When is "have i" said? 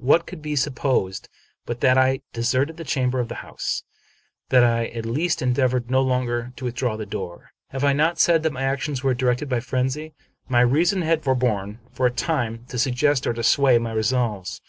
7.68-7.92